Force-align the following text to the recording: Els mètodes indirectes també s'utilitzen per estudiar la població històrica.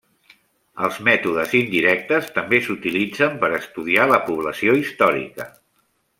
Els 0.85 0.95
mètodes 1.07 1.53
indirectes 1.59 2.31
també 2.39 2.61
s'utilitzen 2.69 3.37
per 3.45 3.51
estudiar 3.59 4.09
la 4.15 4.21
població 4.31 4.77
històrica. 4.81 5.49